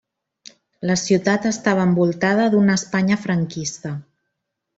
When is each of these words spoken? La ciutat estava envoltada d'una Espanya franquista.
La 0.91 0.95
ciutat 1.01 1.45
estava 1.49 1.83
envoltada 1.89 2.47
d'una 2.55 2.79
Espanya 2.81 3.19
franquista. 3.27 3.95